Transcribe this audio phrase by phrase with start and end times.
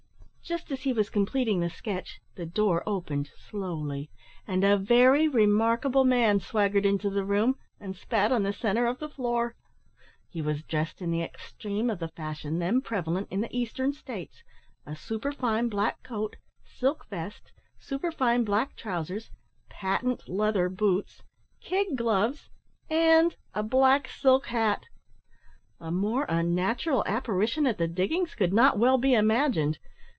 [0.43, 4.09] Just as he was completing the sketch, the door opened slowly,
[4.45, 8.99] and a very remarkable man swaggered into the room, and spat on the centre of
[8.99, 9.55] the floor.
[10.29, 14.43] He was dressed in the extreme of the fashion then prevalent in the Eastern States.
[14.85, 19.31] A superfine black coat, silk vest, superfine black trousers,
[19.69, 21.23] patent leather boots,
[21.61, 22.49] kid gloves,
[22.89, 24.83] and a black silk hat!
[25.79, 29.77] A more unnatural apparition at the diggings could not well be imagined.